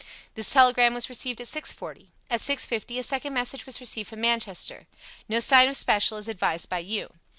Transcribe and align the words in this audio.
This 0.33 0.49
telegram 0.51 0.95
was 0.95 1.09
received 1.09 1.41
at 1.41 1.47
six 1.47 1.71
forty. 1.71 2.09
At 2.27 2.41
six 2.41 2.65
fifty 2.65 2.97
a 2.97 3.03
second 3.03 3.35
message 3.35 3.67
was 3.67 3.79
received 3.79 4.09
from 4.09 4.21
Manchester 4.21 4.87
"No 5.29 5.39
sign 5.39 5.69
of 5.69 5.77
special 5.77 6.17
as 6.17 6.27
advised 6.27 6.69
by 6.69 6.79
you." 6.79 7.11